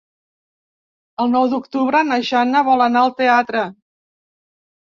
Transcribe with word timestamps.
El 1.25 1.29
nou 1.33 1.45
d'octubre 1.51 2.01
na 2.13 2.17
Jana 2.31 2.65
vol 2.71 2.85
anar 2.87 3.05
al 3.07 3.15
teatre. 3.23 3.67